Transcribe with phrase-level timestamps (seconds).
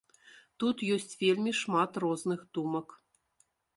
[0.61, 2.87] Тут ёсць вельмі шмат розных думак.